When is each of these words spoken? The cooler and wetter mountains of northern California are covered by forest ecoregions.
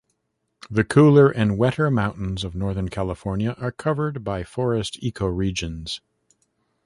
The 0.67 0.83
cooler 0.83 1.29
and 1.29 1.59
wetter 1.59 1.91
mountains 1.91 2.43
of 2.43 2.55
northern 2.55 2.89
California 2.89 3.51
are 3.59 3.71
covered 3.71 4.23
by 4.23 4.43
forest 4.43 4.99
ecoregions. 4.99 5.99